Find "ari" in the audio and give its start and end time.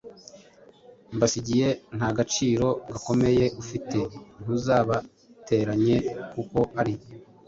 6.81-6.93